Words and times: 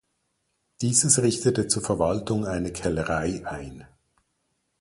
Dieses 0.81 1.21
richtete 1.21 1.67
zur 1.67 1.83
Verwaltung 1.83 2.47
eine 2.47 2.73
Kellerei 2.73 3.45
ein. 3.45 3.85